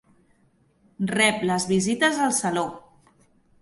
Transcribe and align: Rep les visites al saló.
Rep 1.13 1.45
les 1.51 1.69
visites 1.75 2.21
al 2.27 2.37
saló. 2.43 2.69